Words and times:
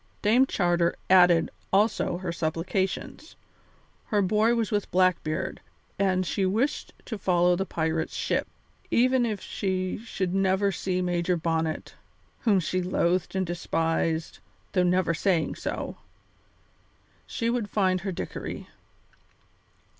Dame 0.23 0.47
Charter 0.47 0.95
added 1.11 1.51
also 1.71 2.17
her 2.17 2.31
supplications. 2.31 3.35
Her 4.07 4.23
boy 4.23 4.55
was 4.55 4.71
with 4.71 4.89
Blackbeard, 4.89 5.61
and 5.99 6.25
she 6.25 6.43
wished 6.43 6.91
to 7.05 7.19
follow 7.19 7.55
the 7.55 7.67
pirate's 7.67 8.15
ship. 8.15 8.47
Even 8.89 9.27
if 9.27 9.41
she 9.41 9.99
should 9.99 10.33
never 10.33 10.71
see 10.71 11.03
Major 11.03 11.37
Bonnet 11.37 11.93
whom 12.39 12.59
she 12.59 12.81
loathed 12.81 13.35
and 13.35 13.45
despised, 13.45 14.39
though 14.71 14.81
never 14.81 15.13
saying 15.13 15.53
so 15.53 15.97
she 17.27 17.51
would 17.51 17.69
find 17.69 18.01
her 18.01 18.11
Dickory. 18.11 18.69